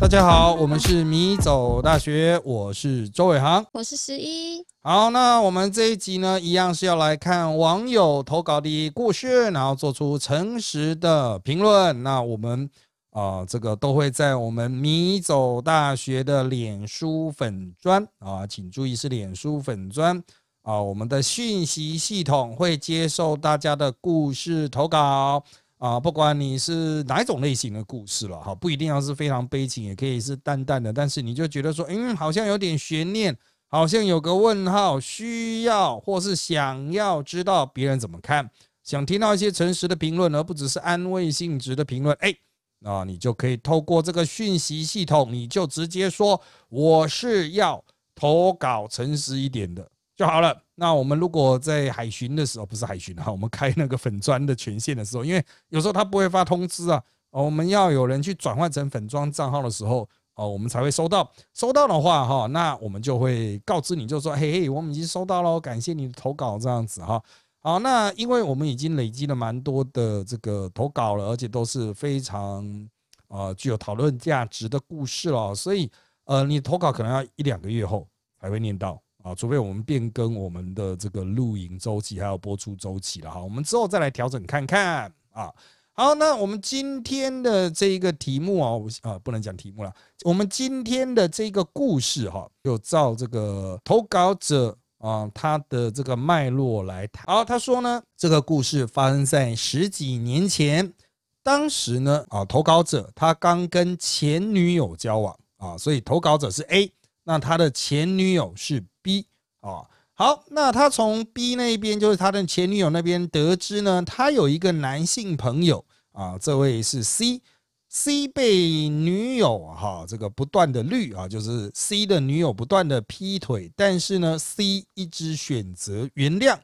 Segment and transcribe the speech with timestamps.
[0.00, 4.64] 大家好，我们是米走大学，我是周伟航，我是十一。
[4.80, 12.00] 好，那我们这一集呢，一样是要来看网友投稿的故事，然后做出诚实的评论。
[12.04, 12.70] 那我们
[13.10, 20.22] 啊，这个都会在我们米走大学的脸书粉砖啊，请注意是脸书粉砖
[20.62, 25.42] 啊，我们的讯息系统会接受大家的故事投稿。
[25.78, 33.36] 啊，不管你是哪一种类型的故事了哈，不一定要是非常悲情，也可以是淡淡的，但是你就觉得说，嗯，好像有点悬念，
[33.68, 38.50] 好像有个问号，需要或是想要知道别人怎么看，
[38.82, 42.34] 想听到一些诚实的评论，而不只是安慰性质的评论，哎，
[42.80, 47.84] 那你就可以透过这个讯息系统，你就直接说我是要
[48.16, 49.88] 投稿诚实一点的。
[50.18, 50.60] 就好了。
[50.74, 61.30] 那我们如果在海巡的时候，不是海巡哈， 我们开那个粉砖的权限的时候，因为有时候他不会发通知啊，我们要有人去转换成粉砖账号的时候，哦，我们才会收到。
[61.54, 67.22] 收到的话哈，那我们就会告知你，就说嘿嘿，我们已经收到了，感谢你的投稿这样子哈。
[67.60, 72.88] 好，那因为我们已经累积了蛮多的这个投稿了，而且都是非常
[73.28, 75.88] 啊具有讨论价值的故事了，所以
[76.24, 78.08] 呃，你投稿可能要一两个月后
[78.40, 79.00] 才会念到。
[79.28, 85.52] 啊，除非我们变更我们的这个录影周期，还有播出周期了哈，我们之后再来调整看看啊。
[85.92, 89.92] 好，那我们今天的这一个题目啊，我啊不能讲题目了，
[90.24, 97.26] 我们今天的这个故事哈，就照这个投稿者啊他的这个脉络来谈。
[97.26, 100.94] 好，他说呢，这个故事发生在十几年前，
[101.42, 106.92] 当时呢啊投稿者他刚跟前女友交往啊，所以投稿者是 A，
[107.28, 108.82] 那他的前女友是。
[109.00, 109.26] B
[109.60, 115.82] 啊，好，那他从 B 那边，就是他的前女友那边得知呢，他有一个男性朋友
[116.12, 126.58] 啊，这位是 C，C 被女友哈这个不断的绿啊，就是 C 的女友不断的劈腿，但是呢，C 一直选择原谅，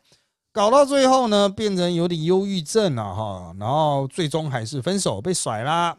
[0.53, 5.97] 搞到最后呢，变成有点忧郁症了哈，然后最终还是分手被甩啦。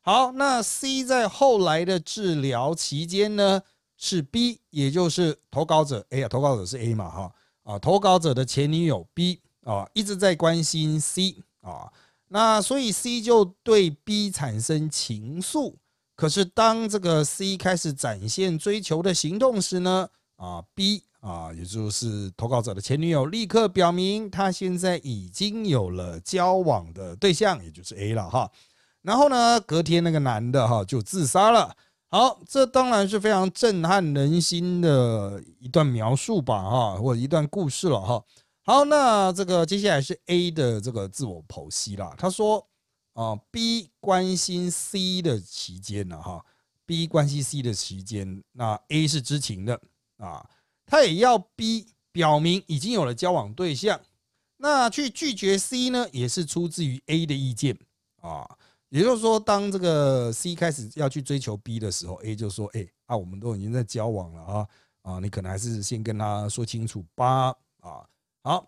[0.00, 3.62] 好，那 C 在后来的治疗期间呢？
[3.98, 7.32] 是 B，也就是投稿者 A 啊，投稿者是 A 嘛哈
[7.64, 11.92] 啊，投稿者的前女友 B 啊，一直在关心 C 啊，
[12.28, 15.74] 那所以 C 就对 B 产生情愫。
[16.14, 28.50] 可是当这个 C 开始展现追求的行动时呢，啊 B 啊，也就是投稿者的前女友立刻表明他现在已经有了交往的对象，也就是 A 了哈。
[29.02, 31.76] 然后呢，隔天那个男的哈就自杀了。
[32.10, 38.24] 好，这当然是非常震撼人心的一段描述吧，哈，或者一段故事了，哈。
[38.64, 42.14] 好，那这个接下来是 A 的这个自我剖析啦。
[42.16, 42.66] 他说，
[43.12, 46.42] 啊，B 关心 C 的期间呢，哈
[46.86, 49.78] ，B 关心 C 的期间，那 A 是知情的
[50.16, 50.48] 啊，
[50.86, 54.00] 他也要 B 表明已经有了交往对象，
[54.56, 57.78] 那去拒绝 C 呢，也是出自于 A 的意见
[58.22, 58.48] 啊。
[58.90, 64.68] 也就是说，当这个 C 开始要去追求 B 的时候，A 就说：“哎，啊，我们都已经在交往了啊，
[65.02, 68.04] 啊，你可能还是先跟他说清楚吧。”啊，
[68.42, 68.66] 好，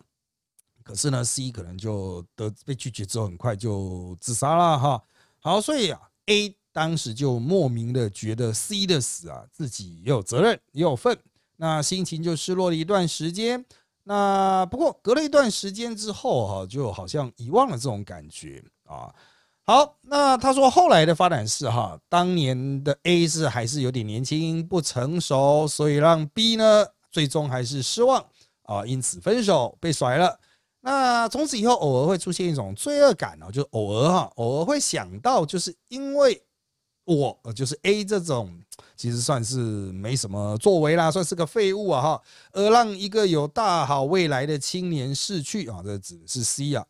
[0.83, 5.03] 可是呢，C 可能就得被拒绝之后，很快就自杀了哈。
[5.39, 11.17] 好，所以啊，A 当时就莫名的觉得 C 的死啊，自己也有责任，也有份，
[11.57, 13.65] 那心情就失落了一段时间。
[14.03, 19.13] 那不过隔了一段时间之后哈，就好像遗忘了这种感觉啊。
[19.71, 28.21] 好，那他说后来的发展是哈，当年的 A 是还是有点年轻不成熟，所以让 B 呢最终还是失望
[28.63, 30.37] 啊，因此分手被甩了。
[30.81, 36.43] 那从此以后偶尔会出现一种罪恶感哦，就偶尔哈，偶尔会想到，就是因为
[37.05, 38.53] 我就是 A 这种
[38.97, 42.21] 其实算是没什么作为啦，算是个废物啊哈，
[42.51, 46.85] 而让一个有大好未来的青年逝去啊，这指的是 C 啊。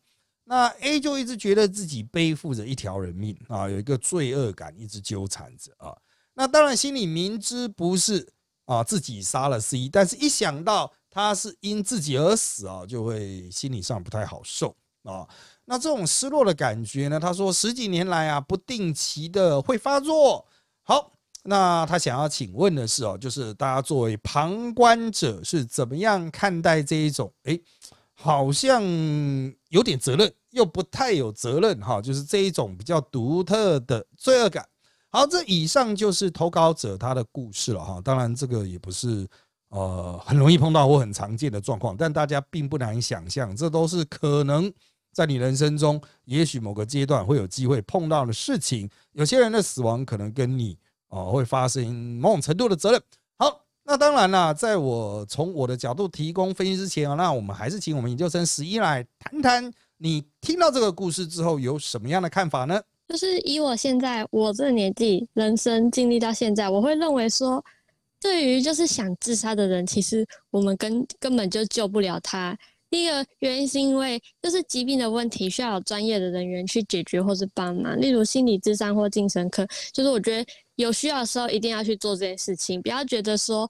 [0.51, 5.95] 那 A 就一直觉得自己背负着一条人命啊，有一个罪恶感一直纠缠着啊。
[6.33, 8.27] 那当然心里明知不是
[8.65, 15.25] 啊自己杀了 C，但是一想到他是因自己而死啊，就会心理上不太好受啊。
[15.63, 20.45] 那这种失落的感觉呢，他说十几年来啊不定期的会发作。
[20.83, 21.13] 好，
[21.43, 27.33] 那他想要请问的是哦，就是大家作为旁观者是怎么样看待这一种？
[27.43, 27.63] 诶，
[28.13, 28.83] 好像
[29.69, 30.33] 有点责任。
[30.51, 34.65] 又不太有责任哈，就是这一种比较独特的罪恶感。
[35.09, 37.99] 好，这以上就是投稿者他的故事了哈。
[38.01, 39.27] 当然，这个也不是
[39.69, 44.71] 呃很容易碰到或很常见的状况，但大家并不难想象，这都是可能
[45.11, 48.89] 在你人生中，也许某个阶段会有机会碰到的事情。
[49.11, 50.77] 有些人的死亡可能跟你
[51.09, 53.01] 哦，会发生某种程度的责任。
[53.37, 62.81] 好，那当然啦，在我从我的角度提供分析之前啊，那我们还是请我们研究生十一来谈谈，你听到这个故事之后有什么样的看法呢？
[63.07, 67.63] 就是以我现在我这个年纪，人生经历到现在，我会认为说，
[68.19, 72.57] 对于就是想自杀的人，其实我们根根本就救不了他。
[72.89, 79.67] 第一个原因是因为，就是疾病的问题需要专业的人员去解决或是帮忙，例如心理智商或精神科。
[79.93, 83.69] 就是我觉得有需要的时候一定要去做这件事情，不要觉得说，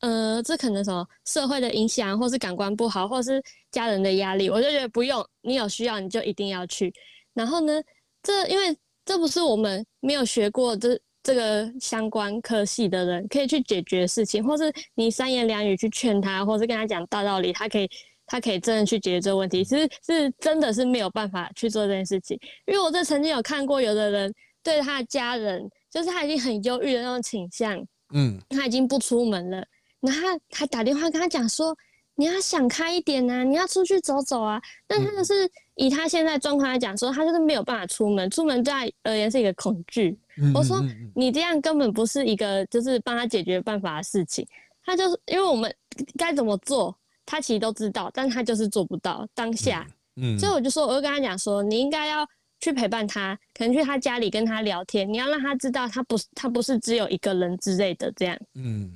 [0.00, 5.24] 呃，这可能什么社会的影响，或是感官不好，或是家人的压力，我就觉得不用。
[5.42, 6.92] 你有需要你就一定要去。
[7.34, 7.82] 然后呢，
[8.22, 17.88] 这因为这不是我们没有学过这这个相关科系的人可以去解决事情，或是你三言两语去劝他，或是跟他讲大道理，他可以。
[18.32, 22.38] 他可以真的去解决这个问题，其实是真的是没有办法去做这件事情。
[22.64, 24.32] 因为我这曾经有看过，有的人
[24.62, 29.66] 对他的家人，就是他已经很忧郁的那种倾向，嗯，他已经不出门了，
[30.00, 31.76] 然后他还打电话跟他讲说，
[32.14, 34.60] 你要想开一点啊，你要出去走走啊。
[34.86, 40.18] 但他就是以他现在状况来讲，说他就是没有办法出门，出门对他而言是一个恐惧。
[40.54, 40.82] 我说
[41.14, 44.46] 你这样根本不是一个就是帮他解决办法的事情，
[44.84, 45.74] 他就是因为我们
[46.16, 46.96] 该怎么做。
[47.26, 49.86] 他其实都知道，但他就是做不到当下。
[50.16, 52.26] 嗯，所以我就说，我就跟他讲说，你应该要
[52.58, 58.36] 去陪伴他，可能去他家里跟他聊天，你要让他知道，他不是他不是只有一个人之类的这样。
[58.56, 58.92] 嗯，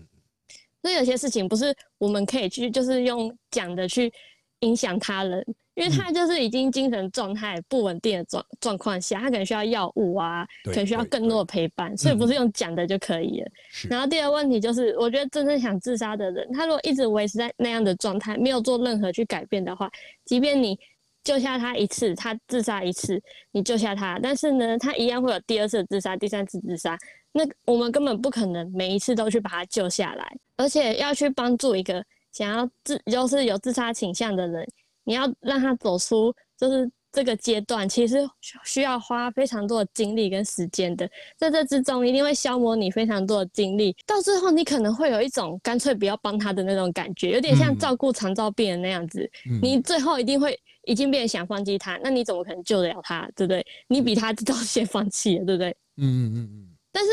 [0.84, 4.12] 所以有些事情不是我们可以去，就是用讲的去
[4.60, 5.42] 影响他人。
[5.76, 13.50] 因为他就是已经精神状态不稳定的状状况下，他可能需要药物啊，可能需要更多的陪伴，所以不是用讲的就可以了。
[13.90, 19.90] 然后第二个问题就是，我觉得真正想自杀的人，他如果一直维持在那样的状态，没有做任何去改变的话，
[20.24, 20.78] 即便你
[21.24, 23.20] 救下他一次，他自杀一次，
[23.50, 26.96] 你救下他，但是呢，他一样会有第二次自杀、第三次自杀。
[27.34, 32.02] 那我们根本不可能每一次都去把他救下来，而且要去帮助一个
[32.32, 34.66] 想要自就是有自杀倾向的人。
[35.02, 38.18] 你要让他走出就是这个阶段，其实
[38.64, 53.66] 需要花非常多的精力跟时间的，在这之中一定会消磨你非常多的精力，到最后你可能会有一种干脆不要帮他的那种感觉，有点像照顾肠照病人那样子，你最后一定会已经变成想放弃他，那你怎么可能救得了他，对不对？
[53.88, 55.70] 你比他都先放弃了，对不对？
[55.96, 56.73] 嗯嗯嗯嗯。
[56.94, 57.10] 但是。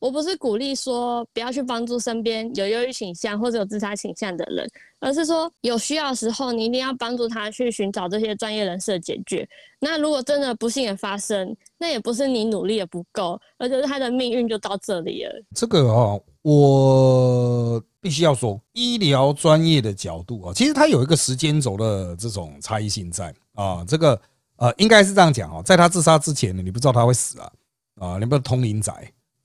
[0.00, 4.66] 我不是鼓励说不要去帮助身边有忧郁倾向或者有自杀倾向的人，
[4.98, 9.46] 而是说有需要的时候，你一定要帮助他去寻找这些专业人士的解决。
[9.78, 15.44] 那如果真的不幸的发生，那也不是你努力的不够，而就是他的命运就到这里了。
[15.54, 23.84] 这个哦，我必须要说，医疗专业的角度啊，其实它有一个时间轴的这种差异性在啊。
[23.86, 24.18] 这个
[24.56, 27.52] 呃，应该是这样讲哦，在他自杀之前呢，你不知道他会死啊
[27.96, 28.90] 啊，你不是通灵仔。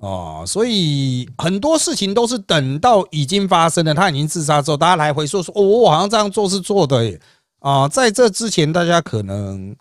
[0.06, 7.20] 哦，所以很多事情都是等到已经发生了，他已经自杀之后，大家来回说说：“哦，我好像这样做是错的。”
[7.60, 9.76] 啊，在这之前，大家可能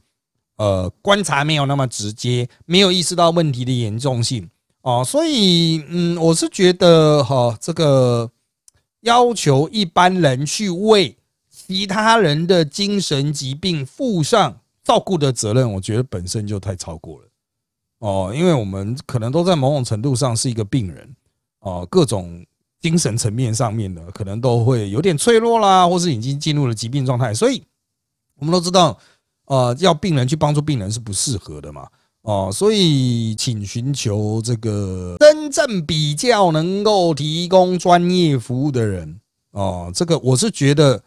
[0.56, 4.48] 呃观察没有那么直接，没有意识到问题的严重性。
[4.80, 8.30] 哦，所以嗯，我是觉得哈，这个
[9.02, 11.14] 要求一般人去为
[11.50, 17.28] 其他人的精神疾病负上照顾的责任，我觉得本身就太超过了。
[18.04, 21.16] 哦，因为我们可能都在某种程度上是一个病人，
[21.60, 22.44] 哦，各种
[22.78, 27.62] 精神层面上面的可能都会有点脆弱啦，或是已经进入了疾病状态，所以
[28.36, 28.98] 我们都知道，
[29.46, 31.88] 呃，要病人去帮助病人是不适合的嘛，
[32.20, 39.18] 哦，所以请寻求这个真正比较能够提供专业服务的人，
[39.52, 41.02] 哦，这个我是觉得，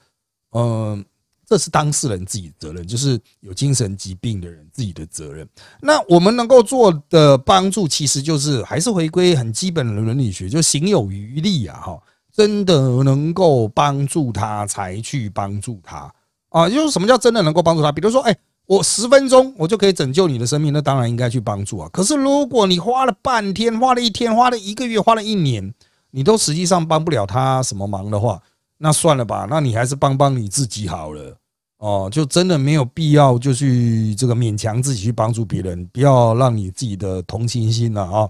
[0.53, 1.05] 嗯。
[1.47, 5.47] 这是当事人自己的责任，就是有精神疾病的人自己的责任。
[5.81, 11.97] 那我们能够做的帮助，其实就是还是回归很基本的伦理学，就行有余力啊，哈，
[12.35, 16.13] 真的能够帮助他才去帮助他
[16.49, 16.69] 啊。
[16.69, 17.93] 就是什么叫真的能够帮助他？
[17.93, 18.35] 比如说，哎，
[18.65, 21.89] 我十分钟我就可以拯救你的生命，那当然应该去帮助啊。
[21.93, 25.73] 可是如果你花了半天、花了一天、花了一个月、花了一年，
[26.11, 28.41] 你都实际上帮不了他什么忙的话，
[28.79, 31.35] 那算了吧，那你还是帮帮你自己好了
[31.77, 38.29] 哦，就真的没有必要就去这个勉强自己去帮助别人，不要让你自己的同情心了啊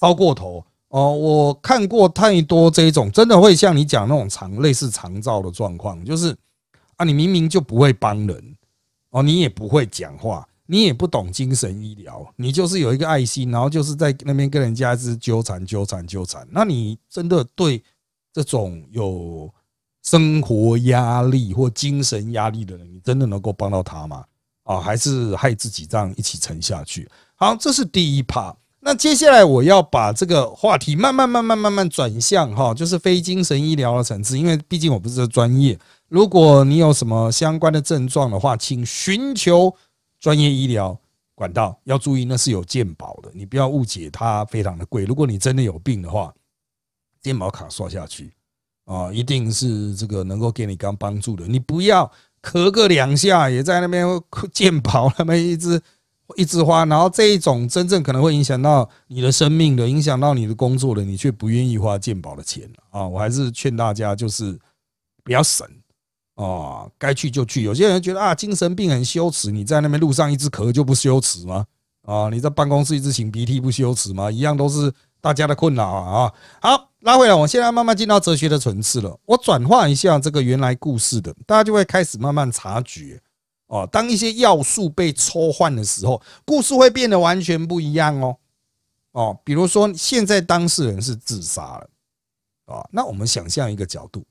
[0.00, 1.12] 烧过头哦。
[1.12, 6.36] 我看过太多这种，真的会像你讲那种肠类似肠照的状况，就是
[6.96, 8.56] 啊，你明明就不会帮人
[9.10, 17.82] 哦，你也不会讲话，你也不懂精神医疗，你就是有一个爱心，然后就是在那边跟人家一直纠缠纠缠纠缠，那你真的对
[18.32, 19.52] 这种有。
[20.04, 24.24] 生活压力或精神压力的人，你真的能够帮到他吗？
[24.62, 27.08] 啊，还是害自己这样一起沉下去？
[27.34, 28.54] 好，这是第一趴。
[28.80, 35.78] 那接下来我要把这个话题慢慢、慢慢、慢慢转向哈，就是非精神医疗的层次，因为毕竟我不是专业。
[36.08, 39.74] 如果你有什么相关的症状的话，请寻求
[40.20, 40.98] 专业医疗
[41.34, 41.78] 管道。
[41.84, 45.06] 要注意，那是有健保的，你不要误解它非常的贵。
[45.06, 46.34] 如果你真的有病的话，
[47.22, 48.34] 健保卡刷下去
[48.84, 51.46] 啊，一定是这个能够给你刚帮助的。
[51.46, 52.10] 你不要
[52.42, 54.06] 咳个两下，也在那边
[54.52, 55.80] 健保那边一直。
[56.36, 63.06] 一枝花，然后这一种真正可能会影响到你的生命的，影响到你的工作的，你却不愿意花健保的钱啊！
[63.06, 64.58] 我还是劝大家就是
[65.22, 65.68] 不要省
[66.34, 67.62] 啊，该去就去。
[67.62, 71.66] 有些人觉得啊，精神病很羞耻，你在那边路上一直咳就不羞耻吗？
[72.06, 74.30] 啊，你在办公室一直擤鼻涕不羞耻吗？
[74.30, 76.32] 一样都是大家的困扰啊！
[76.62, 79.20] 好，拉回来，我现在慢慢进到哲学的层次了。
[79.26, 83.20] 我转化一下这个原来故事的，大家就会开始慢慢察觉。
[83.66, 88.38] 哦，当一些要素被抽换的时候，故事会变得完全不一样哦。
[89.12, 91.90] 哦，比如说现在当事人是自杀了，
[92.64, 94.24] 啊，那我们想象一个角度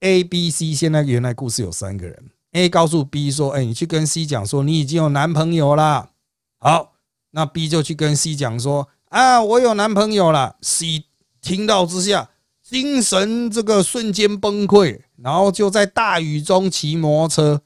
[0.00, 6.10] ，A、B、C，现在原来故事有三个人，A 告诉 B 说：“哎，你去跟 C 讲说你已经有男朋友了。”
[6.58, 6.94] 好，
[7.30, 10.56] 那 B 就去跟 C 讲说：“啊，我有男朋友了。
[10.60, 11.04] ”C
[11.42, 12.30] 听到之下，
[12.62, 17.62] 精神这个瞬间崩溃，然后就在大雨中骑摩托车。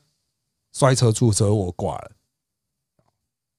[0.73, 2.11] 摔车出车祸挂了，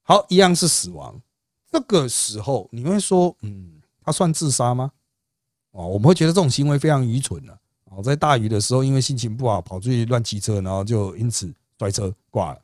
[0.04, 1.20] 好，一样是死亡。
[1.68, 4.92] 这个时候你会说，嗯，他算自杀吗？
[5.72, 7.58] 哦，我们会觉得这种行为非常愚蠢的。
[7.86, 12.60] 哦，在大雨的时候，因为心情不好，跑出去乱骑车，然后就因此摔车挂了。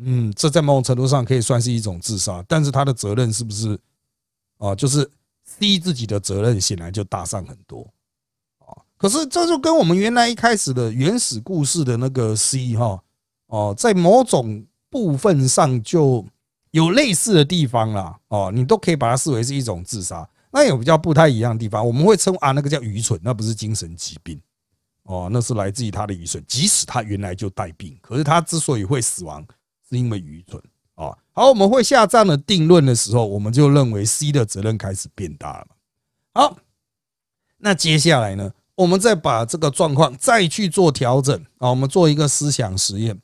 [0.00, 3.80] 嗯，这在某种程度上可以算是一种自杀，但是他的责任是不是？
[4.58, 5.10] 啊，就是
[5.48, 7.90] C 自己的责任显然就大上很多。
[8.58, 13.02] 啊，可是这就跟我们原来一开始的原始故事的那个 C 哈。
[13.46, 16.24] 哦，在某种部分上就
[16.72, 18.18] 有类似的地方啦。
[18.28, 20.28] 哦，你都可以把它视为是一种自杀。
[20.50, 24.38] 那有比较不太一样的地方，我们会称啊，那个叫愚蠢，那不是精神疾病。
[25.04, 26.44] 哦，那是来自于他的愚蠢。
[26.46, 29.42] 即使他原来就带病，可是他之所以会死亡，
[29.88, 30.62] 是因为愚蠢。
[31.38, 35.68] 好，我们会下这样的定论的时候，我们就认为 C 的责任开始变大了。
[36.34, 36.56] 好，
[37.58, 43.16] 那接下来呢，我们再把这个状况再去做调整啊，我们做一个思想实验。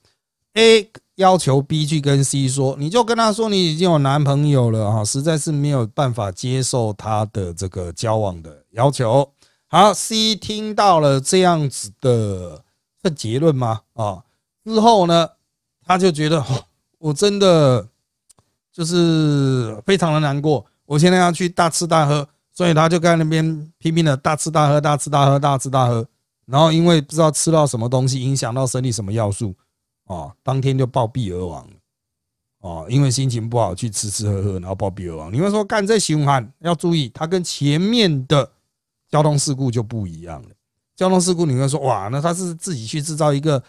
[0.52, 9.28] A 要求 B 去跟 C 说，你就跟他说你已经有男朋友了哈，实在是没有办法接受他的这个交往的要求。
[9.66, 12.62] 好，C 听到了这样子的
[13.02, 13.80] 这结论吗？
[13.94, 14.23] 啊，
[14.64, 15.30] 之后呢，
[15.85, 16.44] 他就觉得
[16.99, 17.88] 我真的
[18.75, 26.04] 就是非常的难过，我现在要去大吃大喝，所以他就在那边拼命的大吃大喝，大吃大喝，大吃大喝，
[26.47, 29.54] 然后因为不知道吃到什么东西，影响到身体什么要素。
[30.07, 31.64] 哦，当天就暴毙而亡。
[32.59, 35.33] 哦，因为心情不好去吃吃喝喝，然后暴毙而亡。
[35.33, 38.50] 你们说干这循环要注意，它跟前面的
[39.09, 40.49] 交通事故就不一样了。
[40.97, 43.62] 交通事故你会说哇，那他是自己去制造一个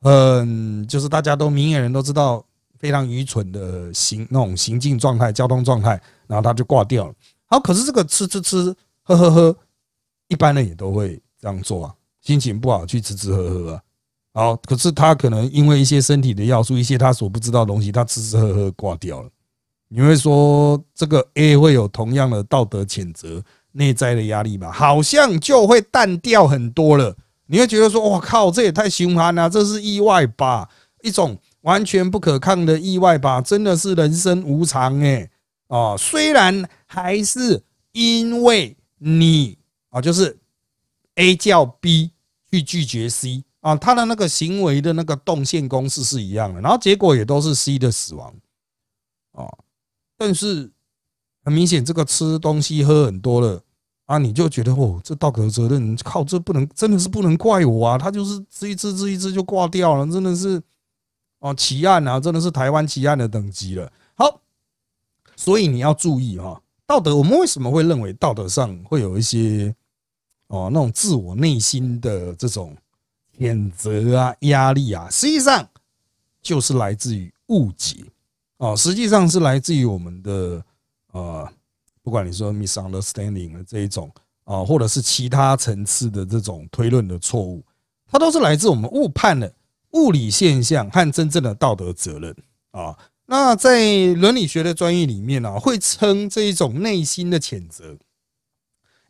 [0.00, 2.44] 很就是大家都明眼人都知道
[2.82, 5.90] 非常愚蠢的行那种行进状态、交通状态，
[6.26, 7.14] 然后他就挂掉了。
[7.46, 8.74] 好，可是这个吃吃吃
[9.04, 9.56] 喝喝喝，
[10.26, 11.94] 一般人也都会这样做啊。
[12.20, 13.80] 心情不好去吃吃喝喝啊。
[14.34, 19.30] 好，可是他可能因为一些身体的要素，一些他所不知道的东西，他吃吃喝喝挂掉了。
[19.88, 24.72] 你会说这个 A 会有同样的道德谴责、内在的压力吧？
[24.72, 27.16] 好像就会淡掉很多了。
[27.46, 30.68] 你会觉得说：“我靠，这也太凶悍了，这是意外吧？
[31.02, 33.40] 一种完全不可抗的意外吧？
[33.40, 35.30] 真的是人生无常哎！
[35.66, 39.58] 哦，虽然还是因为你
[39.90, 40.38] 啊，就是
[41.16, 42.12] A 叫 B
[42.50, 48.34] 去拒绝 C。”啊，他的那个行为的那个动线公式是一样的，然后结果也都是 C 的死亡
[49.30, 49.46] 啊。
[50.18, 50.68] 但是
[51.44, 53.62] 很明显，这个吃东西喝很多了
[54.06, 57.96] 啊，你就觉得哦，这道德责任靠，这不能真的是不能怪我啊。
[57.96, 60.60] 他就是吃一吃吃一吃就挂掉了，真的是
[61.42, 63.92] 哦奇案啊，真的是台湾奇案的等级了。
[64.14, 64.40] 好，
[65.36, 69.72] 所以你要注意哈，道德我们为什么会认为道德上会有一些
[70.48, 72.76] 哦那种自我内心的这种。
[73.38, 75.66] 谴责啊，压力啊，实际上
[76.40, 78.04] 就是来自于误解
[78.58, 80.64] 哦，实际上是来自于我们的
[81.10, 81.50] 呃，
[82.02, 84.08] 不管你说 misunderstanding 的这一种
[84.44, 87.64] 啊，或者是其他层次的这种推论的错误，
[88.06, 89.50] 它都是来自我们误判了
[89.92, 92.36] 物理现象和真正的道德责任
[92.72, 92.98] 啊。
[93.26, 97.96] 那在伦理学的专业里面呢，会称这一种内心的谴责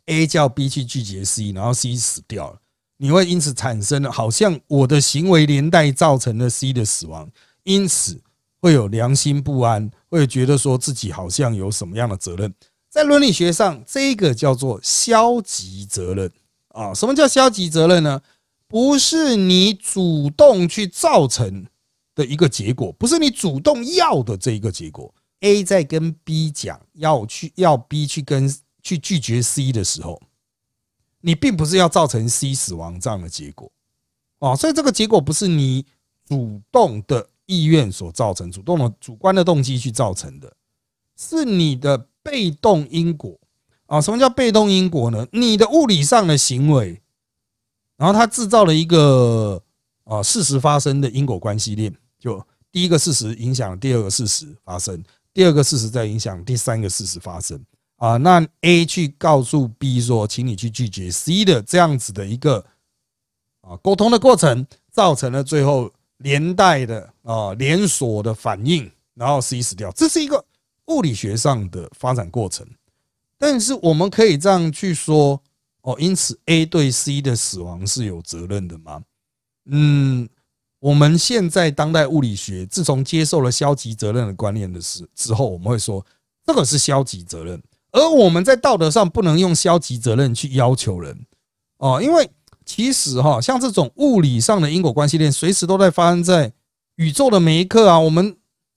[0.05, 2.59] ，A 叫 B 去拒绝 C，然后 C 死掉了。
[2.97, 7.29] 你会因此产生了，好像我的行为连带造成了 C 的死亡，
[7.63, 8.21] 因此
[8.61, 12.53] 会有良心不安，会觉得说自己好像有什么样的责任。
[12.89, 16.31] 在伦理学上，这个叫做消极责任
[16.69, 16.93] 啊。
[16.93, 18.21] 什么叫消极责任呢？
[18.73, 21.67] 不是你主动去造成
[22.15, 25.13] 的一个结果，不是你主动要的这一个结果。
[25.41, 28.51] A 在跟 B 讲要去要 B 去跟
[28.81, 30.19] 去拒绝 C 的时候，
[31.21, 33.71] 你并不是要造成 C 死亡这样的结果
[34.39, 34.55] 哦。
[34.55, 35.85] 所以这个结果不是你
[36.27, 40.51] 主动的意愿所造成，主动的主观的动机去造成的，
[41.15, 43.39] 是你的被动因果
[43.85, 44.01] 啊。
[44.01, 45.27] 什么叫被动因果呢？
[45.31, 47.02] 你的物理上的行为。
[47.95, 49.61] 然后他制造了一个
[50.03, 57.63] 啊事实发生的因果关系链，就第一个事实影响第二个事实发生，第二个事实再影响第三个事实发生
[57.97, 58.17] 啊。
[58.17, 62.65] 那 A 去告诉 B 说，请你去拒绝 C 的这样子的一个
[63.61, 70.43] 啊沟通的过程，造成了最后连带的啊连锁的反应，然后 C 死掉，这是一个
[70.87, 72.67] 物理学上的发展过程。
[73.37, 75.39] 但是我们可以这样去说。
[75.83, 79.01] 哦，因此 A 对 C 的死亡是有责任的吗？
[79.65, 80.27] 嗯，
[80.79, 86.05] 我们现在当代物理学自从接受了消极责任的观念的时之后，我们会说
[86.45, 87.61] 这个是消极责任，
[87.91, 91.25] 而我们在道德上不能用消极责任去要求人
[91.77, 92.29] 哦，因为
[92.65, 96.53] 其实哈，像这种物理上的因果关系链，随时都在发生在
[96.95, 97.99] 宇宙的每一刻啊。
[97.99, 98.31] 我们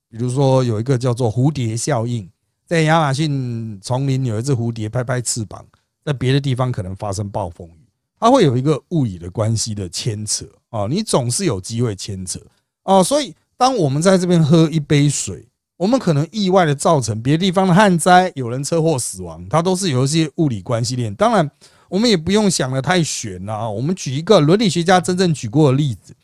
[0.08, 2.28] 比如说有一个叫做蝴蝶效应，
[2.66, 5.64] 在亚马逊丛林有一只蝴蝶拍拍翅膀。
[6.06, 7.88] 在别的地方可能发生暴风雨，
[8.20, 12.38] 它会有一个物理的关系的牵扯啊，你总是有机会牵扯
[12.84, 21.12] 啊，所以当我们在这边喝一杯水，我们可能意外的造成别的地方的旱灾，有人车祸死亡，它都是有一些物理关系链。
[21.12, 21.50] 当然，
[21.88, 23.68] 我们也不用想的太玄了啊。
[23.68, 26.14] 我们举一个伦理学家真正举过的例子，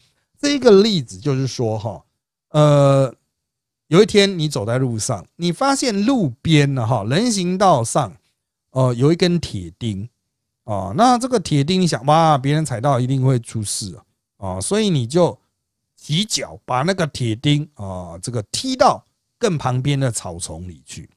[0.41, 2.05] 这一个例子就是说哈，
[2.51, 3.13] 呃，
[3.89, 8.13] 有一天你走在路上，你发现路边呢哈人行道上。
[8.73, 10.09] 哦，有一根铁钉
[10.65, 13.99] 啊，那这个铁钉，你想哇，别人踩到一定会出事
[14.39, 15.39] 啊，所以你就
[15.95, 19.05] 起脚把那个铁钉啊，这个踢到
[19.39, 21.11] 更旁边的草丛里去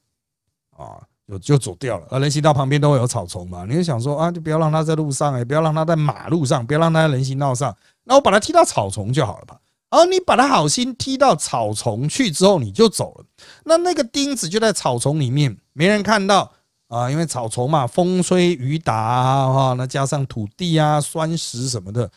[0.76, 2.06] 啊，就就走掉了。
[2.10, 9.58] 而人行道旁边都会有草丛嘛，你就想说啊，就不要让它在路上，也不要让它在马路上，不要让它在人行道上，那我把它踢到草丛就好了吧？
[9.88, 13.24] 而你把它好心踢到草丛去之后，你就走了，
[13.64, 16.52] 那那个钉子就在草丛里面，没人看到。
[16.88, 22.08] 啊，因为草丛嘛，风吹雨打啊，那加上土地啊、酸石什么的，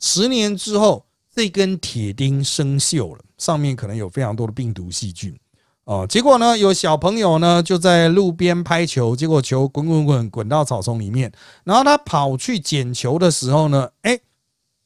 [0.00, 5.34] 十年之后，这根铁钉生锈了，上面可能有非常多的病毒细菌
[5.84, 6.06] 哦。
[6.06, 11.32] 结果呢，有小朋友呢就在路边拍球，结果球滚滚滚滚到草丛里面，
[11.64, 14.20] 然后他跑去捡球的时候呢，哎，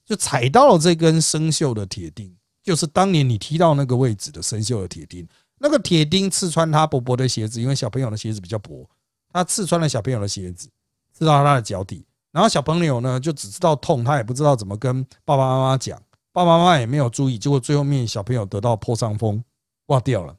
[0.05, 5.27] 就踩到了这根生锈的铁钉，就是当年你踢到那个位置的生锈的铁钉，
[5.59, 8.89] 那个铁钉刺穿他薄薄的鞋子，因为小朋友的鞋子比较薄。
[9.37, 10.67] 他刺穿了小朋友的鞋子，
[11.13, 16.01] 刺到他的脚底，然后小朋友呢就只知道痛，他也不知道怎么跟爸爸妈妈讲，
[16.33, 19.45] 爸爸妈妈也没有注意，结果最后面小朋友得到破伤风，
[19.85, 20.35] 挂掉了。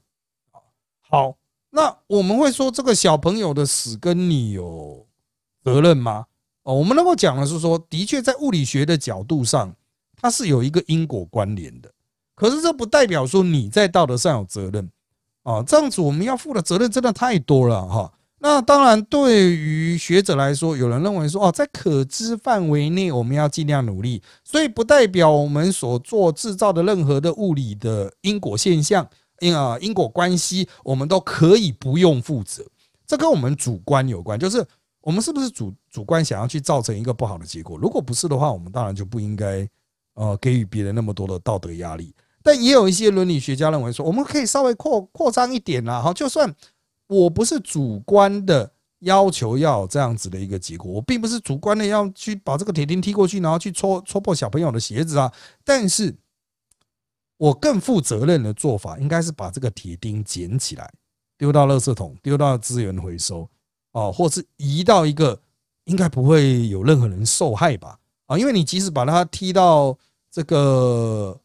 [1.08, 1.36] 好，
[1.70, 5.06] 那我们会说这个小朋友的死跟你有
[5.64, 6.26] 责任吗？
[6.64, 9.72] 哦，我们能够讲的是说，的确在物理学的角度上，
[10.20, 11.94] 它是有一个因果关联的，
[12.34, 14.90] 可是这不代表说你在道德上有责任
[15.44, 15.62] 啊。
[15.62, 18.12] 这样子我们要负的责任真的太多了哈。
[18.40, 32.64] 那当然，对于学者来说，有人认为说，哦，在可知范围内，我们要尽量努力，所以不代表我们所做制造的任何的物理的因果现象，因啊因果关系，我们都可以不用负责。
[33.08, 34.64] 这跟我们主观有关，就是
[35.02, 37.76] 我们是不是主主观想要去造成一个不好的结果？
[37.76, 39.68] 如果不是的话，我们当然就不应该
[40.14, 42.14] 呃给予别人那么多的道德压力。
[42.44, 46.54] 但也有一些伦理学家认为说，我们可以稍微扩扩张一点啦，哈，就算。
[47.08, 55.32] 我不是主观的要求要这样子的一个结果，我并不是主观的要去把这个铁钉踢过去，然后去戳戳破小朋友的鞋子啊。
[55.64, 56.16] 但是，
[57.38, 60.92] 我更负责任的做法应该是把这个铁钉捡起来，
[61.38, 63.50] 丢到垃圾桶，丢到资源回收，
[63.94, 65.40] 哦，或是移到一个
[65.86, 68.00] 应该不会有任何人受害吧？
[68.26, 69.98] 啊，因为你即使把它踢到
[70.30, 71.40] 这个。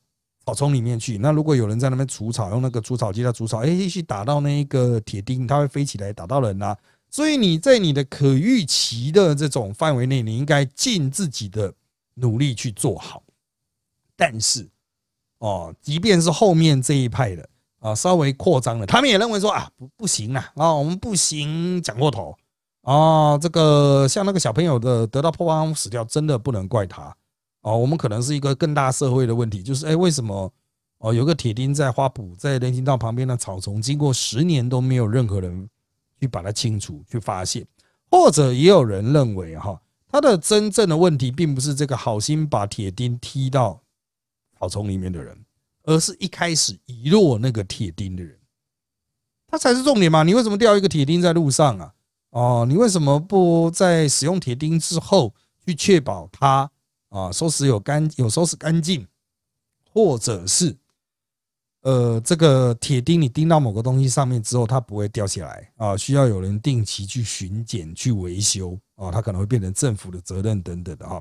[0.44, 6.76] 草丛里面去，那如果有人在那边除草，用那个除草机在除草，哎，去打到那一个铁钉，它会飞起来打到人呐。
[7.10, 11.72] 所以你在你的可预期的这种范围内，你应该尽自己的
[12.14, 13.22] 努力去做好。
[14.16, 14.68] 但是，
[15.38, 17.48] 哦，即便是后面这一派的
[17.80, 22.34] 啊，稍微扩张了，他们也认为说啊，不不行啊，啊，我们不行，讲过头
[22.82, 23.36] 啊。
[23.38, 27.14] 这个像那个小朋友的得到破伤死掉，真的不能怪他。
[27.62, 30.52] 哦，我们可能是一个更大社会的问题，就是哎，为什么
[30.98, 35.68] 哦，有个铁钉在花圃，在人行道旁边的草丛，经过十年都没有任何人
[36.20, 37.66] 去把它清除、去发现，
[38.10, 43.80] 或者也有人认为哈，他的真正的问题并不是这个好心把铁钉踢到
[44.58, 45.36] 草丛里面的人，
[45.84, 48.38] 而是一开始遗落那个铁钉的人，
[49.48, 50.22] 他才是重点嘛？
[50.22, 51.94] 你为什么掉一个铁钉在路上啊？
[52.30, 56.70] 哦，你为什么不在使用铁钉之后去确保它
[57.12, 59.06] 啊收拾有干有收拾干净，
[59.92, 60.76] 或者是？
[61.82, 71.20] 呃，这个铁钉你钉到某个东西上面之后，它不会掉下来啊，需要有人定期去巡检、去维修啊，它可能会变成政府的责任等等的哈。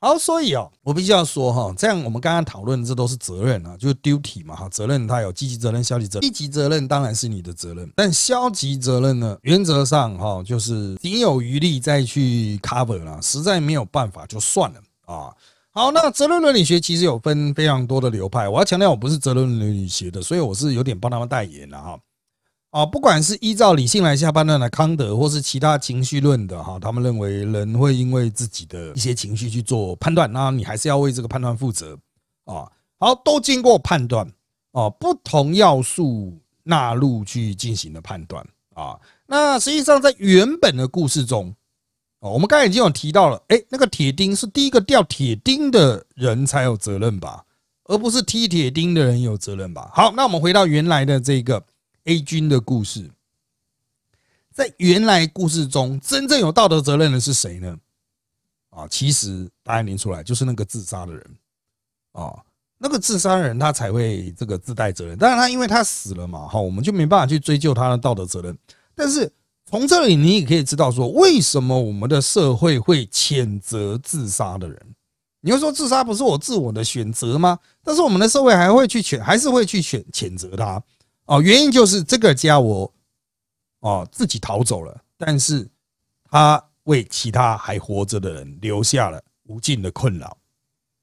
[0.00, 6.28] 好，所以哦，我必须要说哈，这样我们刚刚讨论这都是责任啊，就是 duty 嘛哈，责任它有积极责任、消极责任。
[6.28, 15.34] 积极责任当然是你的责任，但消极责任呢，原则上哈，就是你有余力再去 cover 了，实在没有办法就算了啊。
[15.74, 18.46] 好，那责任伦理学其实有分非常多的流派。
[18.46, 21.98] 我要强调，我不是责任伦理学的，所以我是有点帮他们代言了哈。
[22.72, 31.98] 啊，不管是依照理性来下判断的康德，或是其他情绪论的哈，他们认为人会因为自己的一些情绪去做判断，那你还是要为这个判断负责
[32.44, 32.70] 啊。
[32.98, 34.30] 好，都经过判断
[34.72, 39.00] 啊，不同要素纳入去进行的判断啊。
[39.26, 41.54] 那实际上在原本的故事中。
[42.22, 47.44] 哦，我们刚才已经有提到了，哎，那个铁钉是第一个掉铁钉的人才有责任吧，
[47.86, 49.90] 而不是踢铁钉的人有责任吧？
[49.92, 51.60] 好，那我们回到原来的这个
[52.04, 53.10] A 军的故事，
[54.52, 57.76] 在原来故事中，真正有道德责任的是谁呢？
[58.70, 61.26] 啊，其实答案连出来，就是那个自杀的人
[62.12, 62.40] 啊，
[62.78, 68.56] 那个自杀的人他才会这个自带责任，当然他因为他死了嘛，好，我们就没办法去追究他的道德责任，
[68.94, 69.28] 但是。
[69.72, 74.78] 从这里，你也可以知道说，为什么我们的社会会谴责自杀的人？
[75.40, 77.58] 你会说，自杀不是我自我的选择吗？
[77.82, 80.82] 但是我们的社会还会去谴，还是会去谴谴责他
[81.24, 81.40] 哦。
[81.40, 82.92] 原因就是这个家我
[83.80, 85.66] 哦自己逃走了，但是
[86.30, 90.36] 他为其他还活着的人留下了无尽的困扰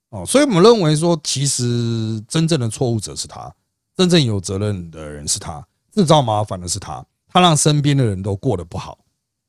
[0.10, 0.24] 哦。
[0.24, 3.52] 所以我们认为说，其实真正的错误者是他，
[3.98, 7.04] 真正有责任的人是他，制造麻烦的是他。
[7.30, 8.98] 他让身边的人都过得不好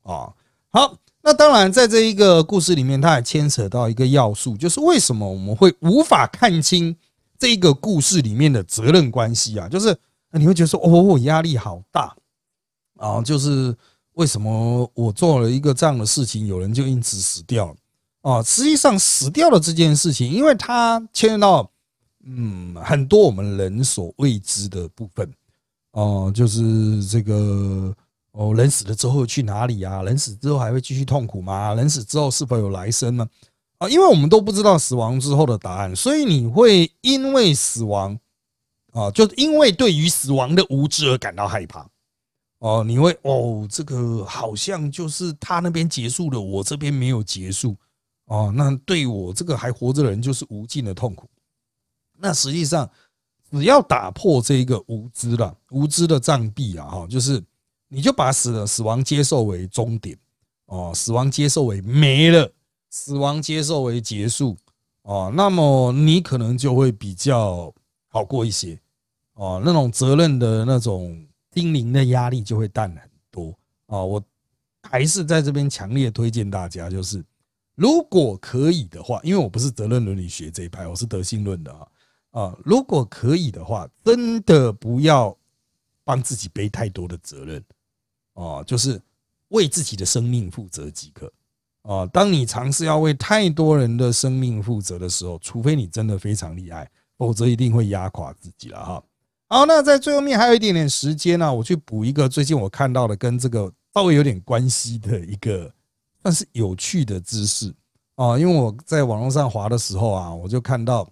[0.03, 0.31] 啊！
[0.69, 6.95] 好，那当然，在这一个故事里面，他还牵扯到一个要素，就是为什么我们会无法看清
[7.37, 9.67] 这一个故事里面的责任关系啊？
[9.67, 9.97] 就是
[10.31, 12.15] 你会觉得说，哦，我压力好大
[12.97, 13.21] 啊！
[13.21, 13.75] 就是
[14.13, 17.75] 为什么我做了一个这样的事情，有人就因此死掉了
[18.21, 18.43] 啊？
[18.43, 21.69] 实际上，死掉了这件事情，因为它牵扯到
[22.23, 25.29] 嗯很多我们人所未知的部分。
[25.91, 27.93] 哦，就是这个
[28.31, 30.03] 哦，人死了之后去哪里啊？
[30.03, 31.73] 人死之后还会继续痛苦吗？
[31.75, 33.27] 人死之后是否有来生呢？
[33.77, 38.17] 啊，因为我们都不知道死亡之后的答案，所以你会因为死亡
[38.93, 41.85] 啊，就因为对于死亡的无知而感到害怕。
[42.59, 47.75] 哦，你会哦，这个好像就是他那边结束了，我这边没有结束。
[48.27, 51.29] 哦，那对我这个还活着的人就是无尽的痛苦。
[52.17, 52.89] 那实际上。
[53.51, 57.43] 只要打破这一个无知了，无知的障壁啊，哈，就是
[57.89, 60.17] 你就把死了死亡接受为终点
[60.67, 62.49] 哦，死亡接受为没了，
[62.89, 64.57] 死亡接受为结束
[65.01, 67.73] 哦，那么你可能就会比较
[68.07, 68.79] 好过一些
[69.33, 73.53] 哦，那种责任的那种叮咛的压力就会淡很多
[73.87, 74.01] 啊。
[74.01, 74.23] 我
[74.83, 77.21] 还是在这边强烈推荐大家，就是
[77.75, 81.85] 如果可以的话，因为我不是责任伦理学这一派，我是德性论的啊。
[82.31, 85.35] 啊，如果可以的话，真的不要
[86.05, 87.61] 帮自己背太多的责任
[88.35, 89.01] 哦，就是
[89.49, 91.29] 为自己的生命负责即可
[91.81, 92.05] 啊。
[92.05, 99.03] 当你尝试要为太多人的生命负责的时候，除非你真的非常厉害，否则一定会压垮自己了哈。
[99.49, 105.69] 好，那在最后面还有一点点时间呢，我去补一个最近我看到的跟这个稍微有点关系的一个
[106.21, 107.73] 算是有趣的知识
[108.15, 111.05] 啊，因为我在网络上滑的时候啊，我就看到。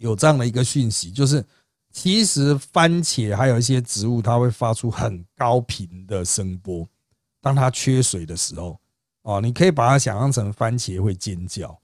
[0.00, 1.44] 有这样的一个讯息，就是
[1.92, 6.88] 其实番茄还有一些植物，它会发出很高频的声波。
[7.42, 8.80] 当它缺水的时候，
[9.22, 11.78] 哦，你可以把它想象成番茄会尖叫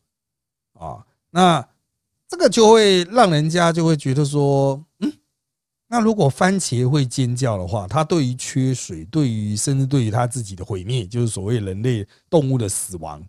[0.72, 1.04] 啊。
[1.30, 1.66] 那
[2.26, 5.12] 这个就会让人家就会觉得说，嗯，
[5.86, 13.22] 那如果番茄会尖叫的话，它对于缺水，对于甚至对于它自己的毁灭，就是所谓人类动物的死亡，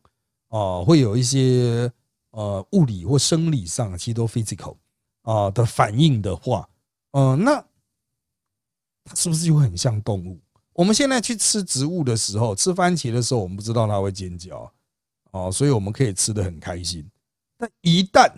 [0.47, 1.91] 哦，会有一些。
[2.37, 4.77] 呃，物理或生理上其实都 physical
[5.23, 6.69] 啊的反应的话，
[7.09, 7.59] 呃，那
[9.03, 10.39] 它是不是就很像动物？
[10.73, 14.71] 我们现在去吃植物的时候，吃番茄的时候，我们不知道它会尖叫
[15.31, 17.09] 哦，所以我们可以吃的很开心。
[17.57, 18.31] 但一旦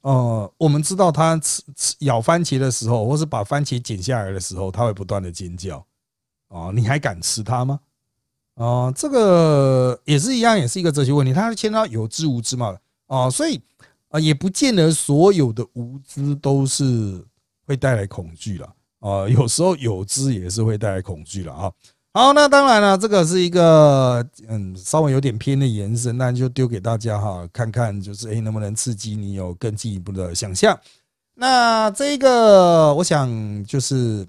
[0.00, 5.84] 呃，我们知道它吃吃咬番茄的时候，或是把番茄剪下来的时候，它会不断的尖叫。
[6.48, 7.80] 哦，你还敢吃它吗？
[8.54, 11.34] 哦，这个也是一样，也是一个哲学问题。
[11.34, 12.78] 它是牵到有知无知嘛？
[13.06, 13.60] 哦，所以
[14.08, 17.24] 啊，也不见得所有的无知都是
[17.66, 18.72] 会带来恐惧了。
[19.00, 21.72] 啊，有时候有知也是会带来恐惧了啊。
[22.12, 30.78] 好，那当然了，这个是一个嗯，稍微有点偏的延伸，那就丢给大家哈，看看就是诶，能不能刺激你有更进一步的想象。
[31.34, 34.26] 那这个，我想就是。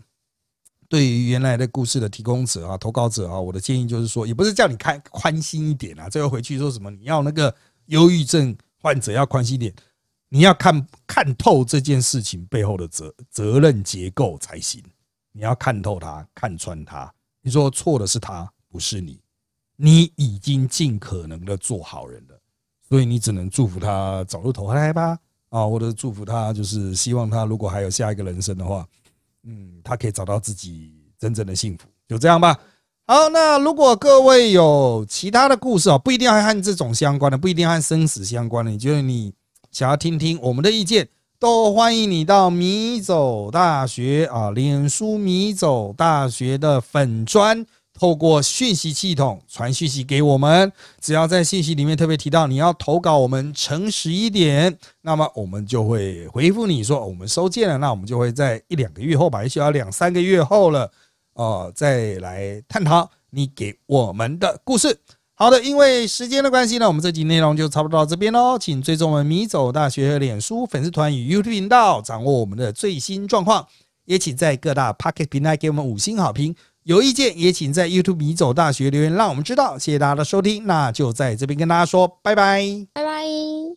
[0.89, 7.53] 对于原来的故事的提供者啊，投稿者啊，我的建议就是说，也不是叫你看宽心一点啊，最后回去说什么你要那个
[7.87, 9.73] 忧郁症患者要宽心点，
[10.29, 14.83] 你要看看透这件事情背后的责责任结构才行，
[15.31, 17.13] 你要看透他，看穿他。
[17.41, 19.19] 你说错的是他，不是你，
[19.75, 22.39] 你已经尽可能的做好人了，
[22.87, 25.17] 所以你只能祝福他早日投胎吧，
[25.49, 28.87] 啊，或者祝福他，就是希望他如果还有下一个人生的话。
[29.49, 32.59] 嗯，他可以找到自己真正的幸福，就这样吧。
[33.09, 39.33] 好，那如果各位有其他的故事啊，不一定要和这种相关的，不一定要和生死相关的，你觉得你
[39.71, 41.07] 想要听听我们的意见，
[41.39, 47.65] 都欢迎你到米走大学啊，脸书米走大学的粉砖。
[47.97, 57.77] 透过讯息系统传讯息给我们，只要在信息里面特别提到你要投稿，我们诚实一点，那么我们就会回复你说我们收件了。
[57.77, 60.91] 那我们就会在一两个月后吧，也许要两三个月后了，
[61.37, 64.99] 哦，再来探讨你给我们的故事。
[65.35, 68.57] 好的，因为时间的关系呢，我们这集内容就差不多到这边喽。
[68.57, 73.67] 请追踪我们米走大学脸书粉丝团与 YouTube 频道，掌握我们的最新状况。
[74.05, 76.55] 也请在各大 Pocket 平台给我们五星好评。
[76.83, 79.77] 有意见也请在 YouTube 米走大学留言，让我们知道。
[79.77, 83.67] 谢谢大家的收听，那就在这边跟大家说拜拜，拜拜。